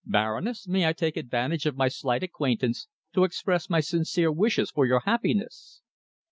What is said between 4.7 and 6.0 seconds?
for your happiness?"